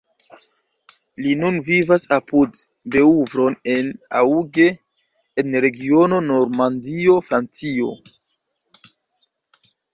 Li 1.25 1.33
nun 1.41 1.59
vivas 1.67 2.05
apud 2.17 2.61
Beuvron-en-Auge, 2.95 4.67
en 5.43 5.61
regiono 5.67 6.21
Normandio, 6.33 7.21
Francio. 7.31 7.95